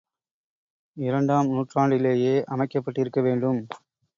இரண்டாம் 0.97 1.49
நூற்றாண்டிலேயே 1.49 2.33
அமைக்கப்பட்டிருக்க 2.47 3.21
வேண்டும். 3.21 3.61